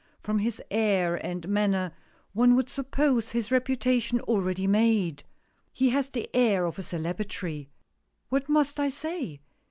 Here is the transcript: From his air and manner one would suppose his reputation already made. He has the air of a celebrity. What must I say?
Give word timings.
From 0.19 0.39
his 0.39 0.59
air 0.71 1.23
and 1.23 1.47
manner 1.47 1.91
one 2.33 2.55
would 2.55 2.69
suppose 2.69 3.29
his 3.33 3.51
reputation 3.51 4.19
already 4.21 4.65
made. 4.65 5.21
He 5.71 5.91
has 5.91 6.09
the 6.09 6.27
air 6.35 6.65
of 6.65 6.79
a 6.79 6.81
celebrity. 6.81 7.69
What 8.29 8.49
must 8.49 8.79
I 8.79 8.89
say? 8.89 9.41